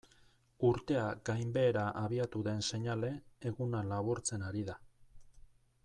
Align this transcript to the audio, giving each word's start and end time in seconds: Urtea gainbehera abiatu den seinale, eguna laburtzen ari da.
Urtea 0.69 1.03
gainbehera 1.29 1.83
abiatu 2.03 2.41
den 2.49 2.65
seinale, 2.69 3.13
eguna 3.51 3.83
laburtzen 3.93 4.49
ari 4.51 4.65
da. 4.73 4.81